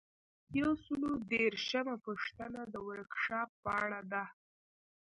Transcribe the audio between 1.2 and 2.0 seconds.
دیرشمه